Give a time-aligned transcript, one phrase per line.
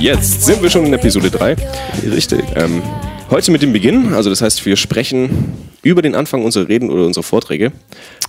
[0.00, 1.56] Jetzt sind wir schon in Episode 3.
[2.10, 2.40] Richtig.
[2.56, 2.82] Ähm,
[3.30, 5.52] heute mit dem Beginn, also das heißt, wir sprechen
[5.82, 7.72] über den Anfang unserer Reden oder unserer Vorträge.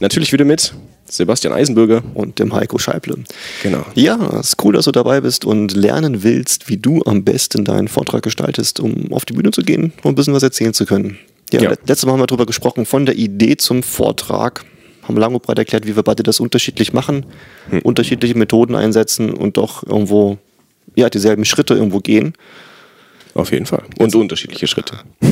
[0.02, 0.74] Natürlich wieder mit
[1.06, 2.04] Sebastian Eisenbürger.
[2.14, 3.16] Und dem Heiko Scheible.
[3.64, 3.86] Genau.
[3.96, 7.64] Ja, es ist cool, dass du dabei bist und lernen willst, wie du am besten
[7.66, 10.86] deinen Vortrag gestaltest, um auf die Bühne zu gehen und ein bisschen was erzählen zu
[10.86, 11.18] können.
[11.54, 11.70] Ja, Ja.
[11.72, 14.64] le- letztes Mal haben wir darüber gesprochen, von der Idee zum Vortrag.
[15.04, 17.26] Haben lang und breit erklärt, wie wir beide das unterschiedlich machen,
[17.84, 20.38] unterschiedliche Methoden einsetzen und doch irgendwo
[20.96, 22.34] ja, dieselben Schritte irgendwo gehen.
[23.34, 23.84] Auf jeden Fall.
[23.98, 25.00] Und unterschiedliche Schritte.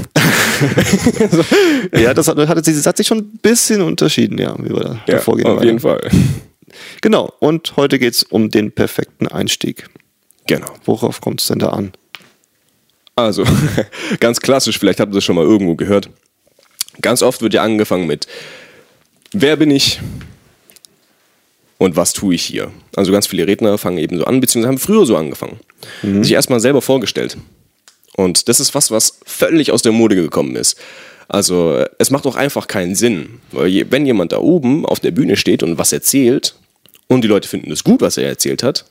[1.93, 4.99] Ja, das hat, hat, das hat sich schon ein bisschen unterschieden, ja, wie wir da,
[5.07, 5.47] da vorgehen.
[5.47, 5.65] auf weiter.
[5.65, 6.01] jeden Fall.
[7.01, 9.87] Genau, und heute geht es um den perfekten Einstieg.
[10.47, 10.67] Genau.
[10.83, 11.93] Worauf kommt es denn da an?
[13.15, 13.45] Also,
[14.19, 16.09] ganz klassisch, vielleicht habt ihr das schon mal irgendwo gehört.
[17.01, 18.27] Ganz oft wird ja angefangen mit
[19.31, 19.99] Wer bin ich
[21.79, 22.71] und was tue ich hier?
[22.95, 25.59] Also ganz viele Redner fangen eben so an, beziehungsweise haben früher so angefangen.
[26.23, 27.37] Sich erstmal selber vorgestellt.
[28.15, 30.77] Und das ist was, was völlig aus der Mode gekommen ist.
[31.29, 33.39] Also es macht auch einfach keinen Sinn.
[33.51, 36.55] Weil wenn jemand da oben auf der Bühne steht und was erzählt
[37.07, 38.83] und die Leute finden es gut, was er erzählt hat,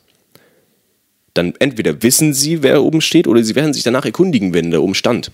[1.34, 4.82] dann entweder wissen sie, wer oben steht, oder sie werden sich danach erkundigen, wenn der
[4.82, 5.30] oben stand.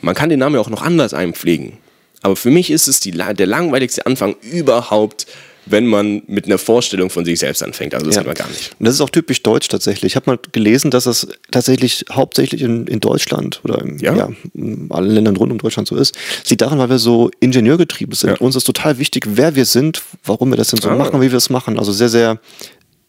[0.00, 1.78] Man kann den Namen ja auch noch anders einpflegen.
[2.22, 5.26] Aber für mich ist es die, der langweiligste Anfang überhaupt,
[5.66, 7.94] wenn man mit einer Vorstellung von sich selbst anfängt.
[7.94, 8.74] Also das kann man gar nicht.
[8.78, 10.12] Und das ist auch typisch deutsch tatsächlich.
[10.12, 14.14] Ich habe mal gelesen, dass das tatsächlich hauptsächlich in, in Deutschland oder in, Ja?
[14.16, 14.28] ja?
[14.54, 16.16] in allen Ländern rund um Deutschland so ist.
[16.42, 18.30] Das liegt daran, weil wir so ingenieurgetrieben sind.
[18.30, 18.36] Ja.
[18.38, 20.96] Uns ist total wichtig, wer wir sind, warum wir das denn so Ah.
[20.96, 21.78] machen, wie wir es machen.
[21.78, 22.38] Also sehr, sehr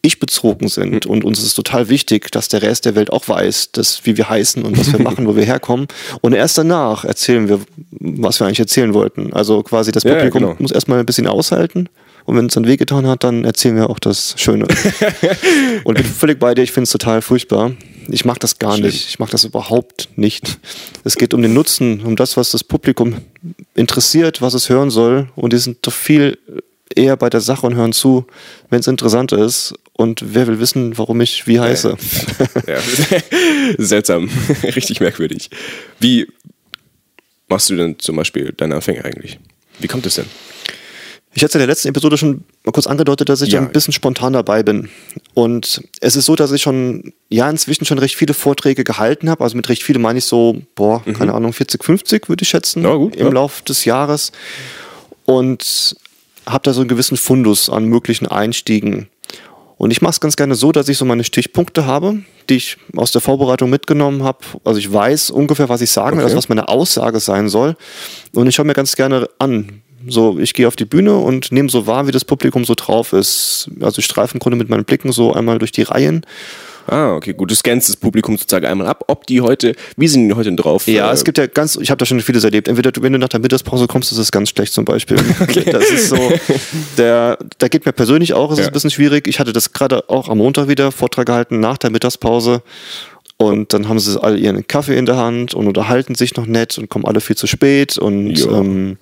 [0.05, 1.05] ich-bezogen sind.
[1.05, 4.29] Und uns ist total wichtig, dass der Rest der Welt auch weiß, dass, wie wir
[4.29, 5.87] heißen und was wir machen, wo wir herkommen.
[6.21, 9.31] Und erst danach erzählen wir, was wir eigentlich erzählen wollten.
[9.31, 10.55] Also quasi das Ja, ja, Publikum genau.
[10.59, 11.87] muss erstmal ein bisschen aushalten.
[12.25, 14.67] Und wenn es dann wehgetan hat, dann erzählen wir auch das Schöne.
[15.83, 17.71] Und bin völlig bei dir, ich finde es total furchtbar.
[18.07, 18.87] Ich mag das gar Schlimm.
[18.87, 19.09] nicht.
[19.09, 20.59] Ich mag das überhaupt nicht.
[21.03, 23.17] Es geht um den Nutzen, um das, was das Publikum
[23.75, 25.29] interessiert, was es hören soll.
[25.35, 26.37] Und die sind doch viel
[26.95, 28.25] eher bei der Sache und hören zu,
[28.69, 29.73] wenn es interessant ist.
[29.93, 31.97] Und wer will wissen, warum ich wie heiße?
[32.67, 32.79] Ja.
[33.77, 34.29] Seltsam.
[34.63, 35.49] Richtig merkwürdig.
[35.99, 36.27] Wie
[37.47, 39.39] machst du denn zum Beispiel deine Anfänge eigentlich?
[39.79, 40.25] Wie kommt es denn?
[41.35, 43.59] Ich hatte in der letzten Episode schon mal kurz angedeutet, dass ich Ja.
[43.59, 44.89] ein bisschen spontan dabei bin.
[45.33, 49.43] Und es ist so, dass ich schon, ja, inzwischen schon recht viele Vorträge gehalten habe.
[49.43, 52.81] Also mit recht viele meine ich so, boah, keine Ahnung, 40, 50 würde ich schätzen
[52.81, 52.85] Mhm.
[52.87, 53.31] Ja, gut, im ja.
[53.33, 54.31] Lauf des Jahres.
[55.25, 55.95] Und
[56.45, 59.07] habe da so einen gewissen Fundus an möglichen Einstiegen.
[59.77, 62.77] Und ich mache es ganz gerne so, dass ich so meine Stichpunkte habe, die ich
[62.95, 64.39] aus der Vorbereitung mitgenommen habe.
[64.63, 66.25] Also ich weiß ungefähr, was ich sagen will, Okay.
[66.31, 67.75] also was meine Aussage sein soll.
[68.33, 69.81] Und ich schaue mir ganz gerne an.
[70.07, 73.13] So, ich gehe auf die Bühne und nehme so wahr, wie das Publikum so drauf
[73.13, 73.69] ist.
[73.81, 76.25] Also ich streife im Grunde mit meinen Blicken so einmal durch die Reihen.
[76.87, 77.49] Ah, okay, gut.
[77.49, 80.85] Du scannst das Publikum sozusagen einmal ab, ob die heute, wie sind die heute drauf?
[80.87, 82.67] Ja, Äh, es gibt ja ganz, ich habe da schon vieles erlebt.
[82.67, 85.17] Entweder du, wenn du nach der Mittagspause kommst, ist es ganz schlecht zum Beispiel.
[85.71, 86.17] Das ist so,
[86.97, 88.69] der, da geht mir persönlich auch, es ist Ja.
[88.69, 89.27] ein bisschen schwierig.
[89.27, 92.61] Ich hatte das gerade auch am Montag wieder Vortrag gehalten nach der Mittagspause.
[93.37, 96.77] Und dann haben sie alle ihren Kaffee in der Hand und unterhalten sich noch nett
[96.77, 97.97] und kommen alle viel zu spät.
[97.97, 98.51] Und Ja.
[98.59, 98.97] ähm,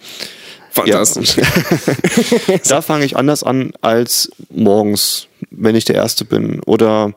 [0.72, 1.36] Fantastisch.
[2.68, 6.62] da fange ich anders an als morgens, wenn ich der Erste bin.
[6.66, 7.14] Oder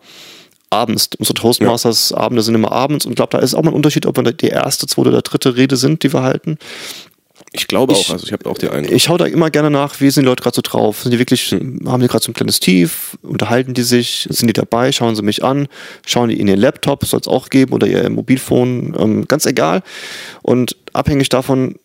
[0.71, 1.09] abends.
[1.19, 4.17] Unsere Toastmasters-Abende sind immer abends und ich glaube, da ist auch mal ein Unterschied, ob
[4.17, 6.59] wir die erste, zweite oder dritte Rede sind, die wir halten.
[7.53, 8.93] Ich glaube Ich- auch, also ich habe auch die Eindruck.
[8.93, 11.03] Ich schaue da immer gerne nach, wie sind die Leute gerade so drauf?
[11.03, 13.17] Sind die wirklich, haben die gerade so ein kleines Tief?
[13.23, 14.27] Unterhalten die sich?
[14.29, 14.91] Sind die dabei?
[14.91, 15.69] Schauen sie mich an?
[16.05, 17.05] Schauen die in ihren Laptop?
[17.05, 17.73] Soll es auch geben?
[17.73, 18.97] Oder ihr Mobilfon?
[18.99, 19.83] Ähm, ganz egal.
[20.43, 21.77] Und abhängig davon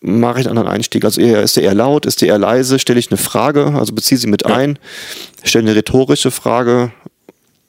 [0.00, 1.04] mache ich einen anderen Einstieg.
[1.04, 2.06] Also eher, ist der eher laut?
[2.06, 2.78] Ist der eher leise?
[2.78, 3.66] Stelle ich eine Frage?
[3.74, 4.78] Also beziehe sie mit ein?
[5.44, 6.92] Stelle eine rhetorische Frage?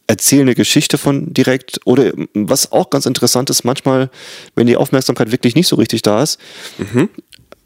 [0.08, 4.10] erzähle eine Geschichte von direkt oder was auch ganz interessant ist, manchmal,
[4.56, 6.40] wenn die Aufmerksamkeit wirklich nicht so richtig da ist,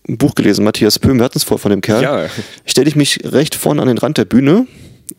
[0.10, 2.28] ein Buch gelesen, Matthias Pöhm, wir hatten es vor von dem Kerl, Ja.
[2.66, 4.68] stelle ich mich recht vorne an den Rand der Bühne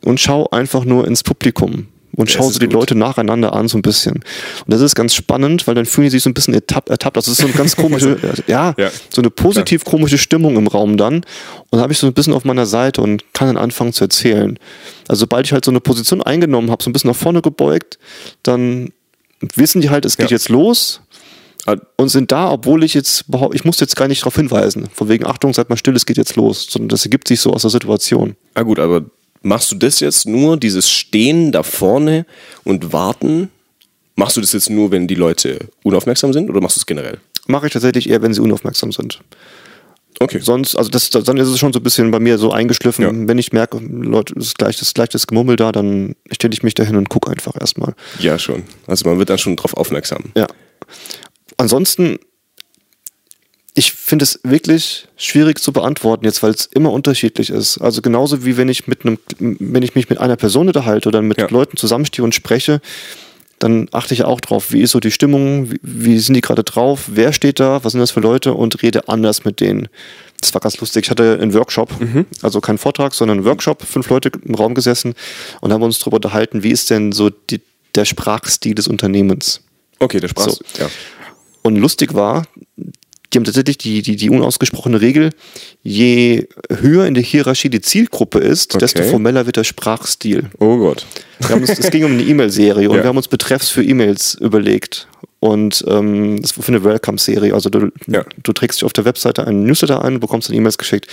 [0.04, 2.74] und schaue einfach nur ins Publikum und Das schaue ist so die gut.
[2.74, 4.14] Leute nacheinander an so ein bisschen.
[4.14, 4.24] Und
[4.66, 6.88] das ist ganz spannend, weil dann fühlen die sich so ein bisschen ertappt.
[6.90, 7.16] ertappt.
[7.16, 8.90] Also es ist so eine ganz komische, ja, Ja.
[9.10, 11.16] so eine positiv komische Stimmung im Raum dann.
[11.16, 11.24] Und
[11.72, 14.58] da habe ich so ein bisschen auf meiner Seite und kann dann anfangen zu erzählen.
[15.08, 17.98] Also sobald ich halt so eine Position eingenommen habe, so ein bisschen nach vorne gebeugt,
[18.42, 18.90] dann
[19.54, 20.36] wissen die halt, es geht Ja.
[20.36, 21.00] jetzt los
[21.96, 24.88] und sind da, obwohl ich jetzt ich muss jetzt gar nicht darauf hinweisen.
[24.92, 26.66] Von wegen Achtung, seid mal still, es geht jetzt los.
[26.70, 28.36] Sondern das ergibt sich so aus der Situation.
[28.54, 29.02] Ah gut, aber
[29.44, 32.26] machst du das jetzt nur, dieses Stehen da vorne
[32.64, 33.50] und warten?
[34.16, 37.18] Machst du das jetzt nur, wenn die Leute unaufmerksam sind oder machst du es generell?
[37.46, 39.20] Mache ich tatsächlich eher, wenn sie unaufmerksam sind.
[40.20, 40.38] Okay.
[40.40, 43.04] Sonst, also das, dann ist es schon so ein bisschen bei mir so eingeschliffen.
[43.04, 43.10] Ja.
[43.12, 46.62] Wenn ich merke, Leute, es ist gleich das, gleich das Gemummel da, dann stelle ich
[46.62, 47.94] mich dahin und gucke einfach erstmal.
[48.20, 48.62] Ja, schon.
[48.86, 50.32] Also man wird dann schon drauf aufmerksam.
[50.36, 50.46] Ja.
[51.56, 52.18] Ansonsten,
[53.74, 57.78] ich finde es wirklich schwierig zu beantworten jetzt, weil es immer unterschiedlich ist.
[57.78, 61.22] Also genauso wie wenn ich mit einem, wenn ich mich mit einer Person unterhalte oder
[61.22, 61.48] mit ja.
[61.48, 62.80] Leuten zusammenstehe und spreche,
[63.58, 66.62] dann achte ich auch drauf, wie ist so die Stimmung, wie, wie sind die gerade
[66.62, 69.88] drauf, wer steht da, was sind das für Leute und rede anders mit denen.
[70.40, 71.06] Das war ganz lustig.
[71.06, 72.26] Ich hatte einen Workshop, mhm.
[72.42, 75.14] also keinen Vortrag, sondern einen Workshop, fünf Leute im Raum gesessen
[75.60, 77.60] und haben uns darüber unterhalten, wie ist denn so die,
[77.94, 79.62] der Sprachstil des Unternehmens.
[79.98, 80.82] Okay, der Sprachstil, so.
[80.82, 80.90] ja.
[81.62, 82.44] Und lustig war,
[83.34, 85.30] die haben tatsächlich die, die, die unausgesprochene Regel,
[85.82, 88.84] je höher in der Hierarchie die Zielgruppe ist, okay.
[88.84, 90.50] desto formeller wird der Sprachstil.
[90.60, 91.04] Oh Gott.
[91.52, 93.02] Uns, es ging um eine E-Mail-Serie und ja.
[93.02, 95.08] wir haben uns Betreffs für E-Mails überlegt.
[95.40, 97.52] Und ähm, das war für eine Welcome-Serie.
[97.52, 98.24] Also du, ja.
[98.42, 101.06] du trägst dich auf der Webseite einen Newsletter ein, bekommst dann E-Mails geschickt.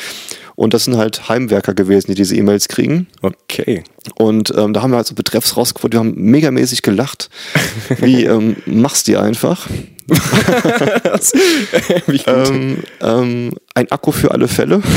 [0.56, 3.08] Und das sind halt Heimwerker gewesen, die diese E-Mails kriegen.
[3.22, 3.84] Okay.
[4.16, 5.94] Und ähm, da haben wir halt so Betreffs rausgefunden.
[5.94, 7.30] Wir haben megamäßig gelacht.
[8.00, 9.68] Wie ähm, machst die einfach?
[12.28, 14.82] Ähm, ähm, ein Akku für alle Fälle.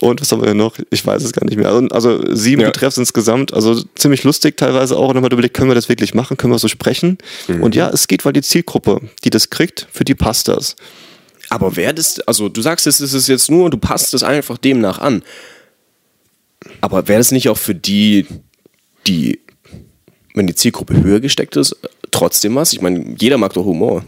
[0.00, 0.76] Und was haben wir denn noch?
[0.90, 1.68] Ich weiß es gar nicht mehr.
[1.68, 2.68] Also, also sieben ja.
[2.68, 3.52] Betreffs insgesamt.
[3.52, 5.08] Also ziemlich lustig teilweise auch.
[5.08, 6.36] Und dann wir überlegt, können wir das wirklich machen?
[6.36, 7.18] Können wir so sprechen?
[7.48, 7.62] Mhm.
[7.62, 10.76] Und ja, es geht, weil die Zielgruppe, die das kriegt, für die passt das.
[11.50, 14.98] Aber wer das, also du sagst, es ist jetzt nur, du passt es einfach demnach
[14.98, 15.22] an.
[16.80, 18.26] Aber wäre das nicht auch für die,
[19.06, 19.40] die,
[20.34, 21.76] wenn die Zielgruppe höher gesteckt ist,
[22.18, 22.72] trotzdem was?
[22.72, 24.04] Ich meine, jeder mag doch Humor.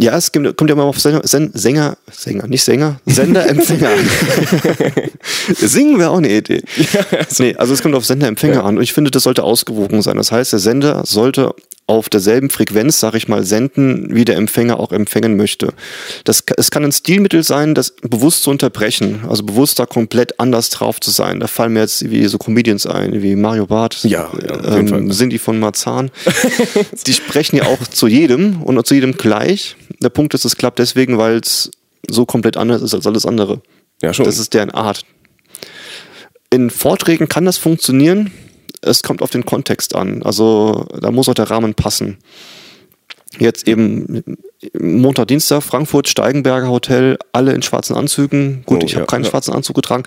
[0.00, 3.98] Ja, es kommt ja immer auf Sänger, Sänger, Sänger, nicht Sänger, Senderempfänger an.
[5.54, 6.62] Singen wäre auch eine Idee.
[6.92, 7.42] Ja, also.
[7.42, 8.62] Nee, also es kommt auf Senderempfänger ja.
[8.62, 10.16] an und ich finde, das sollte ausgewogen sein.
[10.16, 11.52] Das heißt, der Sender sollte
[11.88, 15.72] auf derselben Frequenz, sag ich mal, senden, wie der Empfänger auch empfängen möchte.
[16.24, 20.68] Das, es kann ein Stilmittel sein, das bewusst zu unterbrechen, also bewusst da komplett anders
[20.68, 21.40] drauf zu sein.
[21.40, 25.30] Da fallen mir jetzt wie so Comedians ein, wie Mario Barth, ja, ja ähm, sind
[25.30, 26.10] die von Marzahn.
[27.06, 29.74] die sprechen ja auch zu jedem und zu jedem gleich.
[30.02, 31.70] Der Punkt ist, es klappt deswegen, weil es
[32.06, 33.62] so komplett anders ist als alles andere.
[34.02, 34.26] Ja, schon.
[34.26, 35.06] Das ist deren Art.
[36.50, 38.30] In Vorträgen kann das funktionieren,
[38.82, 40.22] es kommt auf den Kontext an.
[40.22, 42.18] Also da muss auch der Rahmen passen.
[43.38, 44.22] Jetzt eben
[44.78, 48.62] Montag, Dienstag, Frankfurt, Steigenberger Hotel, alle in schwarzen Anzügen.
[48.64, 49.30] Gut, oh, ich habe ja, keinen ja.
[49.30, 50.04] schwarzen Anzug getragen.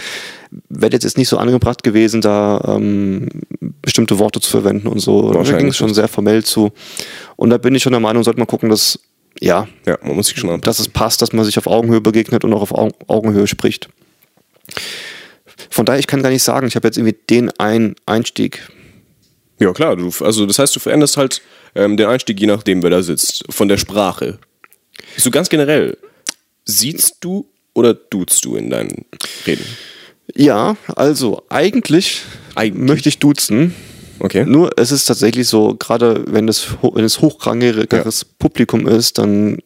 [0.69, 3.29] Wäre jetzt nicht so angebracht gewesen, da ähm,
[3.81, 5.31] bestimmte Worte zu verwenden und so.
[5.31, 6.71] Da ging es schon sehr formell zu.
[7.35, 8.99] Und da bin ich schon der Meinung, sollte man gucken, dass
[9.39, 12.43] ja, ja man muss sich schon dass es passt, dass man sich auf Augenhöhe begegnet
[12.43, 13.87] und auch auf Augenhöhe spricht.
[15.71, 18.69] Von daher, ich kann gar nicht sagen, ich habe jetzt irgendwie den einen Einstieg.
[19.57, 19.95] Ja, klar.
[19.95, 21.41] Du, also das heißt, du veränderst halt
[21.75, 23.45] ähm, den Einstieg, je nachdem, wer da sitzt.
[23.49, 24.37] Von der Sprache.
[25.15, 25.97] So ganz generell,
[26.65, 29.05] siehst du oder duzt du in deinen
[29.47, 29.65] Reden?
[30.35, 32.21] Ja, also eigentlich,
[32.55, 32.87] eigentlich.
[32.87, 33.73] möchte ich duzen.
[34.19, 34.45] Okay.
[34.45, 38.27] Nur es ist tatsächlich so, gerade wenn es, wenn es hochrangigeres ja.
[38.39, 39.59] Publikum ist, dann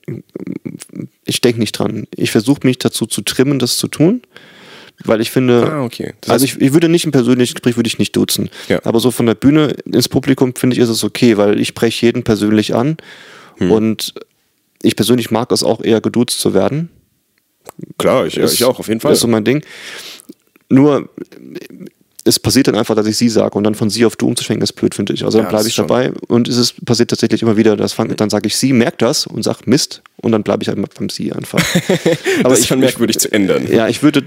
[1.25, 2.06] ich denke nicht dran.
[2.16, 4.22] Ich versuche mich dazu zu trimmen, das zu tun
[5.04, 6.14] weil ich finde, ah, okay.
[6.28, 8.80] also ich, ich würde nicht im persönlichen Gespräch würde ich nicht duzen, ja.
[8.84, 12.06] aber so von der Bühne ins Publikum finde ich ist es okay, weil ich spreche
[12.06, 12.98] jeden persönlich an
[13.58, 13.72] hm.
[13.72, 14.14] und
[14.82, 16.90] ich persönlich mag es auch eher geduzt zu werden.
[17.98, 19.12] Klar, ich, ist, ich auch auf jeden Fall.
[19.12, 19.64] Das ist so mein Ding.
[20.70, 21.10] Nur
[22.27, 24.63] es passiert dann einfach, dass ich sie sage und dann von sie auf du umzuschwenken,
[24.63, 25.24] ist blöd, finde ich.
[25.24, 28.15] Also dann ja, bleibe ich dabei und es ist, passiert tatsächlich immer wieder, dass fang,
[28.15, 31.10] dann sage ich sie, merkt das und sage Mist und dann bleibe ich halt beim
[31.10, 31.60] sie einfach.
[32.39, 33.72] Aber das ist schon merkwürdig zu ändern.
[33.72, 34.24] Ja, ich würde,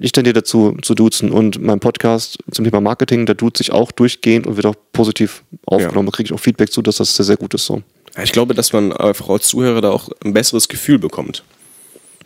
[0.00, 3.92] ich tendiere dazu zu duzen und mein Podcast zum Thema Marketing, da tut sich auch
[3.92, 6.06] durchgehend und wird auch positiv aufgenommen.
[6.06, 6.12] Ja.
[6.12, 7.82] Da kriege ich auch Feedback zu, dass das sehr, sehr gut ist so.
[8.22, 11.44] Ich glaube, dass man einfach als Zuhörer da auch ein besseres Gefühl bekommt.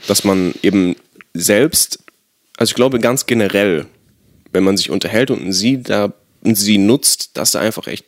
[0.06, 0.94] Dass man eben
[1.34, 1.98] selbst,
[2.56, 3.86] also ich glaube ganz generell,
[4.52, 6.12] wenn man sich unterhält und sie da
[6.44, 8.04] sie nutzt, dass da einfach echt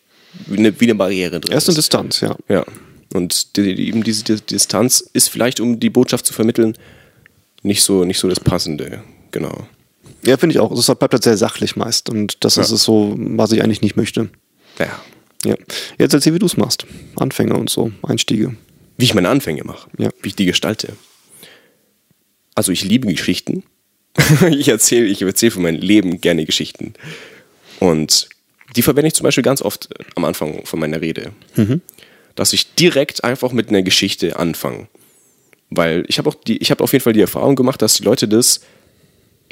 [0.47, 1.77] wie eine, wie eine Barriere drin Erst ist.
[1.77, 2.37] Erst eine Distanz, ja.
[2.49, 2.65] Ja.
[3.13, 6.75] Und die, die, eben diese die Distanz ist vielleicht, um die Botschaft zu vermitteln,
[7.63, 9.03] nicht so, nicht so das Passende.
[9.33, 9.67] Genau.
[10.25, 10.71] Ja, finde ich auch.
[10.73, 12.09] Es bleibt halt sehr sachlich meist.
[12.09, 12.63] Und das ja.
[12.63, 14.31] ist es so, was ich eigentlich nicht möchte.
[14.79, 15.01] Ja.
[15.45, 15.57] Ja.
[15.99, 16.87] Jetzt erzähl, wie du es machst.
[17.17, 18.55] Anfänger und so, Einstiege.
[18.97, 19.89] Wie ich meine Anfänge mache.
[19.99, 20.11] Ja.
[20.23, 20.93] Wie ich die gestalte.
[22.55, 23.65] Also ich liebe Geschichten.
[24.51, 26.95] Ich erzähle ich erzähl von meinem Leben gerne Geschichten.
[27.79, 28.29] Und
[28.77, 31.33] die verwende ich zum Beispiel ganz oft am Anfang von meiner Rede.
[31.57, 31.81] Mhm.
[32.35, 34.89] Dass ich direkt einfach mit einer Geschichte anfange.
[35.71, 38.05] Weil ich habe auch die, ich habe auf jeden Fall die Erfahrung gemacht, dass die
[38.05, 38.61] Leute das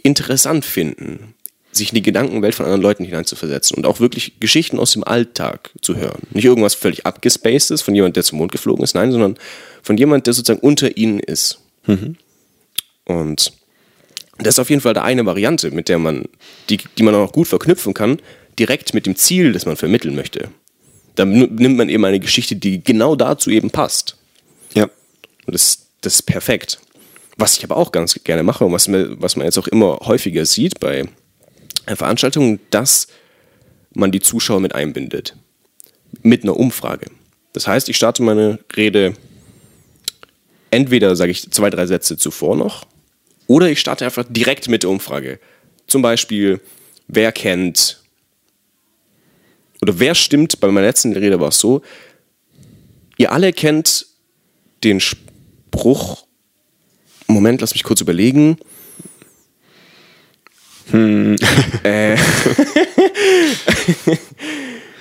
[0.03, 1.35] interessant finden.
[1.71, 5.71] sich in die Gedankenwelt von anderen Leuten hineinzuversetzen und auch wirklich Geschichten aus dem Alltag
[5.83, 6.23] zu hören.
[6.31, 9.37] Nicht irgendwas völlig abgespacedes von jemand, der zum Mond geflogen ist, nein, sondern
[9.83, 11.61] von jemand, der sozusagen unter ihnen ist.
[13.05, 13.53] Und
[14.39, 16.25] das ist auf jeden Fall da eine Variante, mit der man,
[16.71, 18.19] die, die man auch gut verknüpfen kann,
[18.59, 20.49] direkt mit dem Ziel, das man vermitteln möchte.
[21.15, 24.17] Dann nimmt man eben eine Geschichte, die genau dazu eben passt.
[24.75, 24.85] Ja.
[24.85, 26.79] Und das, das ist perfekt.
[27.37, 29.99] Was ich aber auch ganz gerne mache und was, mir, was man jetzt auch immer
[30.05, 31.05] häufiger sieht bei
[31.87, 33.09] Veranstaltungen, dass
[33.95, 35.37] man die Zuschauer mit einbindet.
[36.23, 37.11] Mit einer Umfrage.
[37.53, 39.15] Das heißt, ich starte meine Rede
[40.71, 42.87] entweder sage ich zwei, drei Sätze zuvor noch
[43.49, 45.41] oder ich starte einfach direkt mit der Umfrage.
[45.89, 46.61] Zum Beispiel,
[47.09, 48.01] wer kennt
[49.83, 51.83] oder wer stimmt, bei meiner letzten Rede war es so,
[53.17, 54.07] ihr alle kennt
[54.85, 56.25] den Spruch,
[57.27, 58.59] Moment, lass mich kurz überlegen.
[60.91, 61.37] Hm.
[61.83, 62.17] äh,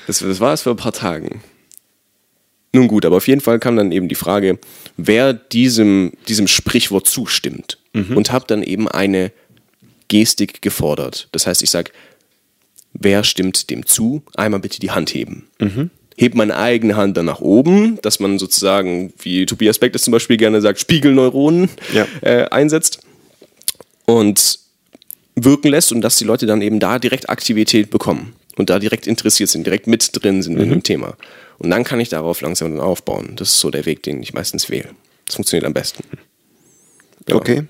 [0.07, 1.41] das, das war es vor ein paar Tagen.
[2.77, 4.59] Nun gut, aber auf jeden Fall kam dann eben die Frage,
[4.97, 7.79] wer diesem, diesem Sprichwort zustimmt.
[8.15, 9.31] Und habe dann eben eine
[10.07, 11.27] Gestik gefordert.
[11.31, 11.89] Das heißt, ich sage,
[12.93, 14.21] wer stimmt dem zu?
[14.35, 15.47] Einmal bitte die Hand heben.
[16.15, 20.11] Heb meine eigene Hand dann nach oben, dass man sozusagen, wie Tobias Beck das zum
[20.11, 22.05] Beispiel gerne sagt, Spiegelneuronen Ja.
[22.21, 22.99] äh, einsetzt
[24.05, 24.59] und
[25.35, 29.07] wirken lässt und dass die Leute dann eben da direkt Aktivität bekommen und da direkt
[29.07, 31.15] interessiert sind, direkt mit drin sind in dem Thema.
[31.59, 33.33] Und dann kann ich darauf langsam dann aufbauen.
[33.35, 34.89] Das ist so der Weg, den ich meistens wähle.
[35.25, 36.03] Das funktioniert am besten.
[37.25, 37.39] Genau.
[37.39, 37.63] Okay.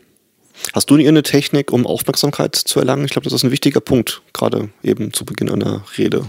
[0.74, 3.06] Hast du eine Technik, um Aufmerksamkeit zu erlangen?
[3.06, 6.26] Ich glaube, das ist ein wichtiger Punkt, gerade eben zu Beginn einer Rede.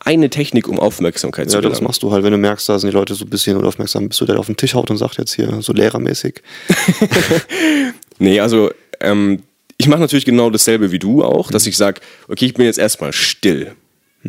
[0.00, 2.90] Eine Technik, um Aufmerksamkeit zu Ja, das machst du halt, wenn du merkst, da sind
[2.90, 5.18] die Leute so ein bisschen unaufmerksam, bist du der auf den Tisch haut und sagt
[5.18, 6.42] jetzt hier so lehrermäßig.
[8.18, 9.42] Nee, also ähm,
[9.78, 12.78] ich mache natürlich genau dasselbe wie du auch, dass ich sage, okay, ich bin jetzt
[12.78, 13.74] erstmal still.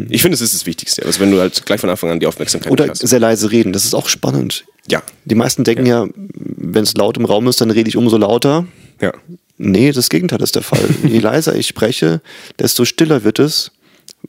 [0.09, 1.05] Ich finde, das ist das Wichtigste.
[1.05, 3.07] Also wenn du halt gleich von Anfang an die Aufmerksamkeit Oder hast.
[3.07, 4.65] sehr leise reden, das ist auch spannend.
[4.89, 8.17] Ja, Die meisten denken ja, wenn es laut im Raum ist, dann rede ich umso
[8.17, 8.65] lauter.
[9.01, 9.13] ja.
[9.59, 10.83] Nee, das Gegenteil ist der Fall.
[11.07, 12.21] Je leiser ich spreche,
[12.57, 13.71] desto stiller wird es,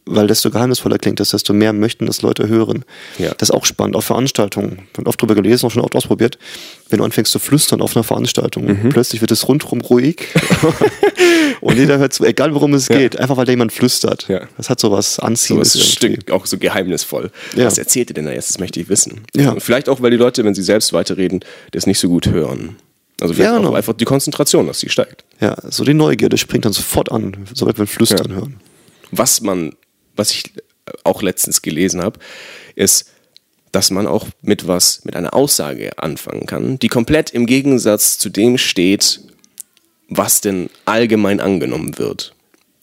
[0.06, 2.84] weil desto geheimnisvoller klingt es, desto mehr möchten das Leute hören.
[3.18, 3.32] Ja.
[3.38, 4.80] Das ist auch spannend, auf Veranstaltungen.
[4.92, 6.38] Ich habe oft drüber gelesen, auch schon oft ausprobiert.
[6.90, 8.88] Wenn du anfängst zu flüstern auf einer Veranstaltung, Mhm.
[8.90, 10.26] plötzlich wird es rundherum ruhig
[11.60, 14.26] und jeder hört zu, egal worum es geht, einfach weil da jemand flüstert.
[14.28, 14.42] Ja.
[14.56, 15.74] Das hat so was So Anziehendes.
[15.74, 15.90] irgendwie.
[15.92, 17.30] Stück auch so geheimnisvoll.
[17.56, 17.66] Ja.
[17.66, 18.50] Was erzählt ihr denn da jetzt?
[18.50, 19.22] Das möchte ich wissen.
[19.34, 19.54] Ja.
[19.58, 21.40] Vielleicht auch, weil die Leute, wenn sie selbst weiterreden,
[21.72, 22.76] das nicht so gut hören.
[23.20, 23.74] Also vielleicht Ja, auch genau.
[23.74, 25.24] einfach die Konzentration, dass sie steigt.
[25.40, 28.36] Ja, so die Neugierde springt dann sofort an, sobald wir Flüstern Ja.
[28.36, 28.56] hören.
[29.12, 29.72] Was man,
[30.16, 30.52] was ich
[31.04, 32.18] auch letztens gelesen habe,
[32.74, 33.10] ist,
[33.72, 38.28] dass man auch mit was, mit einer Aussage anfangen kann, die komplett im Gegensatz zu
[38.28, 39.20] dem steht,
[40.08, 42.34] was denn allgemein angenommen wird.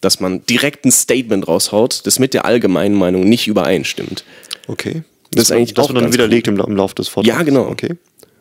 [0.01, 4.25] Dass man direkt ein Statement raushaut, das mit der allgemeinen Meinung nicht übereinstimmt.
[4.67, 5.03] Okay.
[5.31, 7.37] Das ist eigentlich das auch wird dann widerlegt im, Lau- im Laufe des Vortrags.
[7.37, 7.67] Ja, genau.
[7.67, 7.95] Okay.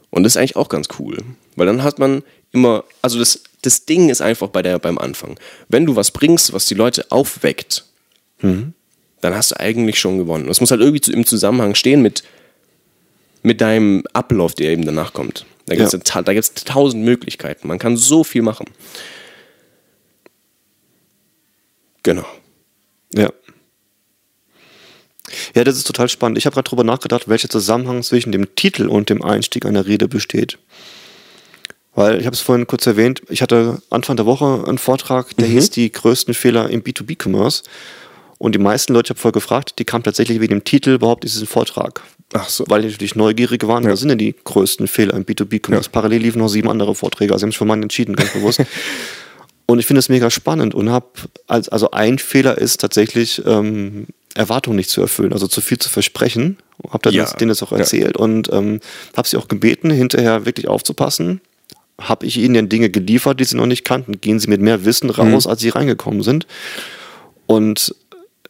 [0.08, 1.18] Und das ist eigentlich auch ganz cool.
[1.54, 5.38] Weil dann hat man immer, also das, das Ding ist einfach bei der, beim Anfang.
[5.68, 7.84] Wenn du was bringst, was die Leute aufweckt,
[9.20, 10.46] dann hast du eigentlich schon gewonnen.
[10.46, 12.22] Das muss halt irgendwie im Zusammenhang stehen mit,
[13.42, 15.44] mit deinem Ablauf, der eben danach kommt.
[15.66, 16.22] Da gibt es Ja.
[16.64, 17.68] tausend Möglichkeiten.
[17.68, 18.66] Man kann so viel machen.
[22.02, 22.24] Genau.
[23.14, 23.30] Ja.
[25.54, 26.38] Ja, das ist total spannend.
[26.38, 30.08] Ich habe gerade drüber nachgedacht, welcher Zusammenhang zwischen dem Titel und dem Einstieg einer Rede
[30.08, 30.58] besteht.
[31.94, 35.46] Weil ich habe es vorhin kurz erwähnt, ich hatte Anfang der Woche einen Vortrag, der
[35.48, 37.64] hieß die größten Fehler im B2B-Commerce.
[38.40, 41.24] Und die meisten Leute, ich habe vorher gefragt, die kamen tatsächlich wegen dem Titel überhaupt
[41.24, 42.00] diesen Vortrag.
[42.32, 42.64] Ach so.
[42.68, 45.88] Weil die natürlich neugierig waren, was sind denn die größten Fehler im B2B-Commerce?
[45.88, 45.92] Ja.
[45.92, 48.62] Parallel liefen noch sieben andere Vorträge, also sie haben sich für meinen entschieden, ganz bewusst.
[49.66, 51.06] Und ich finde es mega spannend und habe,
[51.46, 55.88] als, also ein Fehler ist tatsächlich, ähm, Erwartungen nicht zu erfüllen, also zu viel zu
[55.90, 56.56] versprechen.
[56.88, 57.22] Habe dann Ja.
[57.24, 57.78] das, denen das auch Ja.
[57.78, 58.80] erzählt und ähm,
[59.16, 61.40] habe sie auch gebeten, hinterher wirklich aufzupassen.
[62.00, 64.20] Habe ich ihnen denn Dinge geliefert, die sie noch nicht kannten?
[64.20, 65.50] Gehen sie mit mehr Wissen raus, Mhm.
[65.50, 66.46] als sie reingekommen sind?
[67.46, 67.94] Und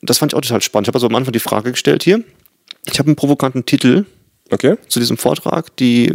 [0.02, 0.86] das fand ich auch total spannend.
[0.86, 2.22] Ich habe also am Anfang die Frage gestellt hier.
[2.86, 4.04] Ich habe einen provokanten Titel
[4.50, 4.76] Okay.
[4.88, 6.12] zu diesem Vortrag, die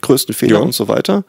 [0.00, 0.64] größten Fehler Ja.
[0.64, 1.24] und so weiter.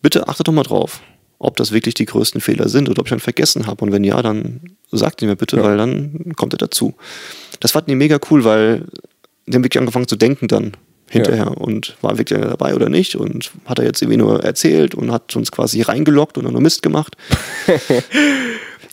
[0.00, 1.00] Bitte achtet doch mal drauf,
[1.38, 3.84] ob das wirklich die größten Fehler sind oder ob ich einen vergessen habe.
[3.84, 4.60] Und wenn ja, dann
[4.92, 5.64] sagt ihn mir bitte, Ja.
[5.64, 6.94] weil dann kommt er dazu.
[7.60, 8.84] Das fanden die mega cool, weil
[9.46, 10.72] die haben wirklich angefangen zu denken dann
[11.10, 15.10] hinterher und war wirklich dabei oder nicht und hat er jetzt irgendwie nur erzählt und
[15.10, 17.16] hat uns quasi reingeloggt und dann nur Mist gemacht.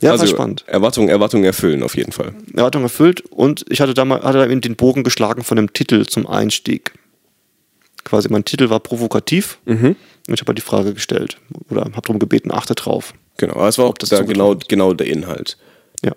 [0.06, 0.64] ja, also war spannend.
[0.68, 2.34] Erwartungen, Erwartungen erfüllen auf jeden Fall.
[2.54, 5.74] Erwartung erfüllt und ich hatte da mal hatte da eben den Bogen geschlagen von dem
[5.74, 6.94] Titel zum Einstieg.
[8.04, 11.38] Quasi mein Titel war provokativ und ich habe halt die Frage gestellt
[11.70, 13.14] oder habe darum gebeten, achte drauf.
[13.38, 13.56] Genau.
[13.56, 15.58] Aber es war auch das da genau, genau der Inhalt.
[16.04, 16.14] Ja.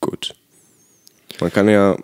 [0.00, 0.34] Gut.
[1.40, 1.96] Man kann ja.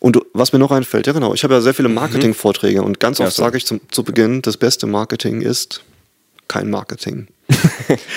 [0.00, 3.18] Und was mir noch einfällt, ja genau, ich habe ja sehr viele Marketing-Vorträge und ganz
[3.18, 3.42] Ja, oft so.
[3.42, 5.82] sage ich zum, zu Beginn, das beste Marketing ist
[6.48, 7.28] kein Marketing.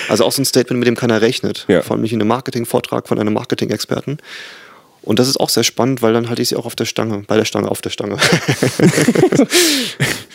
[0.08, 1.64] also auch so ein Statement, mit dem keiner rechnet.
[1.68, 1.82] Ja.
[1.82, 4.18] Vor allem nicht in einem Marketing-Vortrag von einem Marketing-Experten.
[5.02, 7.24] Und das ist auch sehr spannend, weil dann halte ich sie auch auf der Stange,
[7.26, 8.18] bei der Stange, auf der Stange.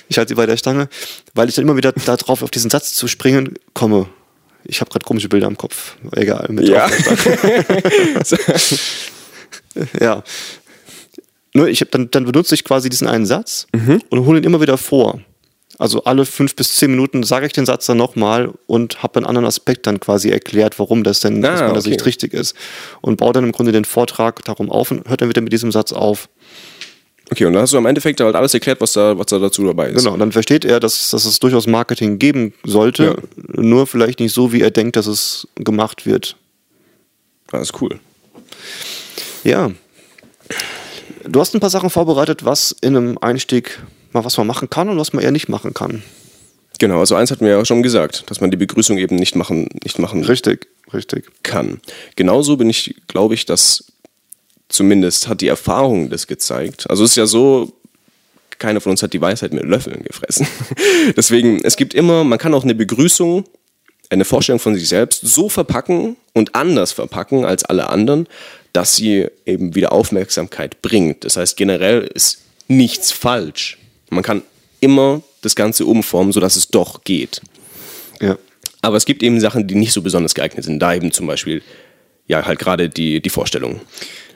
[0.09, 0.89] ich halte sie bei der Stange,
[1.33, 4.09] weil ich dann immer wieder darauf, auf diesen Satz zu springen komme.
[4.65, 5.95] Ich habe gerade komische Bilder im Kopf.
[6.11, 6.47] Egal.
[6.49, 6.89] Mit Ja.
[10.01, 10.21] ja.
[11.53, 13.67] Nur ich hab dann, dann benutze ich quasi diesen einen Satz
[14.09, 15.21] und hole ihn immer wieder vor.
[15.79, 19.25] Also alle fünf bis zehn Minuten sage ich den Satz dann nochmal und habe einen
[19.27, 21.81] anderen Aspekt dann quasi erklärt, warum das denn Ah, aus meiner okay.
[21.81, 22.55] Sicht richtig ist.
[23.01, 25.71] Und baue dann im Grunde den Vortrag darum auf und hört dann wieder mit diesem
[25.71, 26.29] Satz auf.
[27.29, 29.63] Okay, und dann hast du am Endeffekt halt alles erklärt, was da, was da dazu
[29.65, 29.97] dabei ist.
[30.01, 33.15] Genau, und dann versteht er, dass, dass es durchaus Marketing geben sollte, Ja.
[33.61, 36.37] nur vielleicht nicht so, wie er denkt, dass es gemacht wird.
[37.51, 37.99] Das ist cool.
[39.43, 39.71] Ja.
[41.27, 43.79] Du hast ein paar Sachen vorbereitet, was in einem Einstieg
[44.13, 46.03] mal was man machen kann und was man eher nicht machen kann.
[46.79, 49.67] Genau, also eins hatten wir ja schon gesagt, dass man die Begrüßung eben nicht machen,
[49.83, 51.25] nicht machen Richtig, richtig.
[51.43, 51.81] kann.
[52.15, 53.85] Genauso bin ich, glaube ich, dass
[54.69, 56.89] zumindest hat die Erfahrung das gezeigt.
[56.89, 57.73] Also es ist ja so,
[58.59, 60.47] keiner von uns hat die Weisheit mit Löffeln gefressen.
[61.17, 63.45] Deswegen, es gibt immer, man kann auch eine Begrüßung,
[64.09, 68.27] eine Vorstellung von sich selbst so verpacken und anders verpacken als alle anderen,
[68.73, 71.23] dass sie eben wieder Aufmerksamkeit bringt.
[71.23, 73.76] Das heißt, generell ist nichts falsch.
[74.09, 74.41] Man kann
[74.79, 77.41] immer das Ganze umformen, sodass es doch geht.
[78.21, 78.37] Ja.
[78.81, 80.79] Aber es gibt eben Sachen, die nicht so besonders geeignet sind.
[80.79, 81.61] Da eben zum Beispiel,
[82.27, 83.81] ja, halt gerade die, die Vorstellung.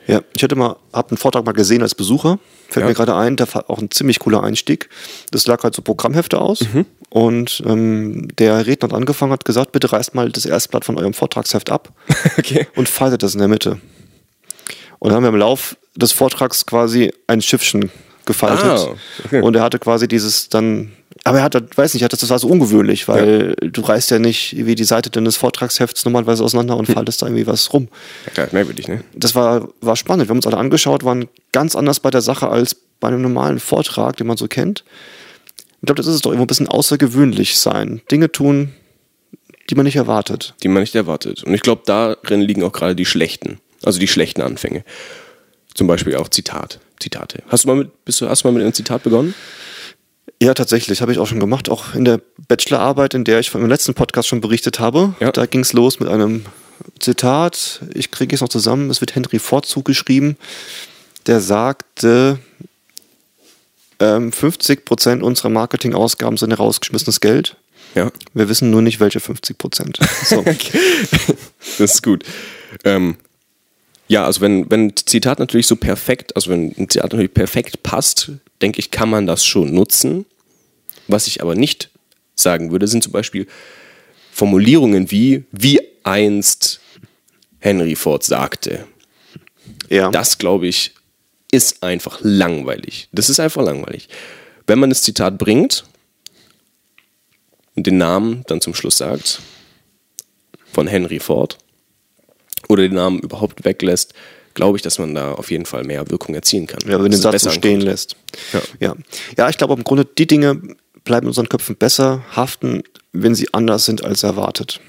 [0.08, 2.88] Ja, ich hatte mal, habe einen Vortrag mal gesehen als Besucher, fällt Ja.
[2.88, 4.88] mir gerade ein, da war auch ein ziemlich cooler Einstieg.
[5.30, 6.86] Das lag halt so Programmhefte aus Mhm.
[7.10, 10.98] und ähm, der Redner hat angefangen, hat gesagt, bitte reißt mal das erste Blatt von
[10.98, 11.92] eurem Vortragsheft ab
[12.38, 12.66] Okay.
[12.74, 13.80] und faltet das in der Mitte.
[14.98, 17.90] Und dann haben wir im Lauf des Vortrags quasi ein Schiffchen
[18.26, 18.64] gefaltet.
[18.64, 19.40] Ah, okay.
[19.40, 20.92] Und er hatte quasi dieses dann,
[21.24, 24.74] aber er hat, weiß nicht, das war so ungewöhnlich, weil du reißt ja nicht wie
[24.74, 27.88] die Seite deines Vortragshefts normalerweise auseinander und faltest da irgendwie was rum.
[28.26, 29.04] Ja, klar, merkwürdig, ne?
[29.14, 30.26] Das war, war spannend.
[30.26, 33.60] Wir haben uns alle angeschaut, waren ganz anders bei der Sache als bei einem normalen
[33.60, 34.84] Vortrag, den man so kennt.
[35.80, 38.00] Ich glaube, das ist es doch irgendwo ein bisschen außergewöhnlich sein.
[38.10, 38.72] Dinge tun,
[39.68, 40.54] die man nicht erwartet.
[40.62, 41.42] Die man nicht erwartet.
[41.42, 44.84] Und ich glaube, darin liegen auch gerade die schlechten, also die schlechten Anfänge.
[45.74, 47.42] Zum Beispiel auch Zitat, Zitate.
[47.48, 49.34] Hast du mal mit, bist du, hast du mal mit einem Zitat begonnen?
[50.40, 51.68] Ja, tatsächlich, habe ich auch schon gemacht.
[51.68, 55.14] Auch in der Bachelorarbeit, in der ich im letzten Podcast schon berichtet habe.
[55.20, 55.30] Ja.
[55.30, 56.44] Da ging es los mit einem
[56.98, 57.80] Zitat.
[57.94, 58.90] Ich kriege es noch zusammen.
[58.90, 60.36] Es wird Henry Ford zugeschrieben.
[61.26, 62.38] Der sagte,
[64.00, 67.56] ähm, 50% unserer Marketingausgaben sind herausgeschmissenes Geld.
[67.94, 68.10] Ja.
[68.34, 70.00] Wir wissen nur nicht, welche 50%.
[70.24, 70.42] So.
[71.78, 72.24] Das ist gut.
[72.84, 73.16] Ähm,
[74.12, 77.82] ja, also wenn, wenn ein Zitat natürlich so perfekt, also wenn ein Zitat natürlich perfekt
[77.82, 80.26] passt, denke ich, kann man das schon nutzen.
[81.08, 81.88] Was ich aber nicht
[82.34, 83.46] sagen würde, sind zum Beispiel
[84.30, 86.80] Formulierungen wie, wie einst
[87.58, 88.84] Henry Ford sagte.
[89.88, 90.10] ja.
[90.10, 90.92] Das, glaube ich,
[91.50, 93.08] ist einfach langweilig.
[93.12, 94.10] Das ist einfach langweilig.
[94.66, 95.86] Wenn man das Zitat bringt
[97.76, 99.40] und den Namen dann zum Schluss sagt
[100.70, 101.56] von Henry Ford
[102.68, 104.14] oder den Namen überhaupt weglässt,
[104.54, 106.80] glaube ich, dass man da auf jeden Fall mehr Wirkung erzielen kann.
[106.86, 107.90] Ja, wenn Dass den Satz so besser stehen ankommt.
[107.90, 108.16] lässt.
[108.52, 108.60] Ja.
[108.80, 108.96] Ja,
[109.36, 110.60] ja ich glaube, im Grunde, die Dinge
[111.04, 114.80] bleiben in unseren Köpfen besser haften, wenn sie anders sind als erwartet.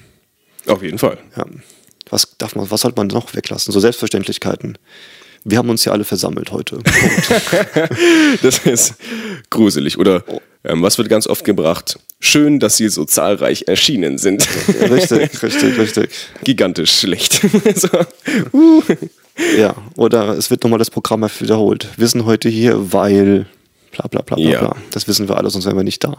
[0.66, 1.18] Auf jeden Fall.
[1.36, 1.44] Ja.
[2.10, 3.72] Was darf man, was sollte man noch weglassen?
[3.72, 4.78] So Selbstverständlichkeiten.
[5.44, 6.78] Wir haben uns ja alle versammelt heute.
[8.42, 8.94] Das ist
[9.50, 9.98] gruselig.
[9.98, 10.24] Oder
[10.64, 11.98] ähm, was wird ganz oft gebracht?
[12.20, 14.46] Schön, dass Sie so zahlreich erschienen sind.
[14.90, 16.10] richtig, richtig, richtig.
[16.42, 17.40] Gigantisch schlecht.
[17.74, 17.88] so.
[19.58, 21.88] Ja, oder es wird nochmal das Programm wiederholt.
[21.96, 23.46] Wir sind heute hier, weil
[23.92, 24.60] bla bla bla bla Ja.
[24.60, 24.76] bla.
[24.90, 26.16] Das wissen wir alle, sonst wären wir nicht da.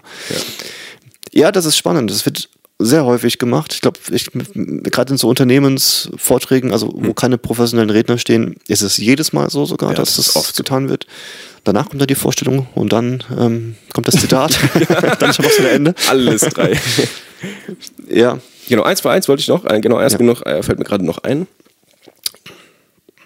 [1.32, 2.12] Ja, das ist spannend.
[2.12, 3.74] Das wird sehr häufig gemacht.
[3.74, 8.98] Ich glaube, ich, gerade in so Unternehmensvorträgen, also wo keine professionellen Redner stehen, ist es
[8.98, 10.62] jedes Mal so sogar, Ja, dass das das oft so.
[10.64, 11.08] getan wird.
[11.66, 14.58] Danach kommt dann die Vorstellung und dann ähm, kommt das Zitat.
[15.20, 15.94] dann ist schon was Ende.
[16.08, 16.80] Alles drei.
[18.10, 20.18] Ja, Genau, eins für eins wollte ich noch, äh, genau, erst Ja.
[20.18, 21.46] genug, äh, fällt mir gerade noch ein.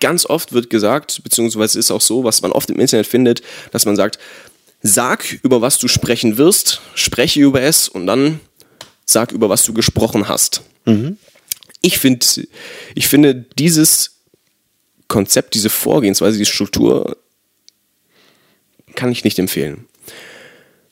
[0.02, 3.86] Ganz oft wird gesagt, beziehungsweise ist auch so, was man oft im Internet findet, dass
[3.86, 4.20] man sagt,
[4.82, 8.40] sag über was du sprechen wirst, spreche über es und dann
[9.06, 10.62] sag über was du gesprochen hast.
[11.82, 12.48] Ich, find,
[12.96, 14.18] ich finde dieses
[15.08, 17.18] Konzept, diese Vorgehensweise, diese Struktur
[18.96, 19.86] kann ich nicht empfehlen.